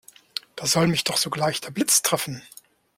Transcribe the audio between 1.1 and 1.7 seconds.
sogleich der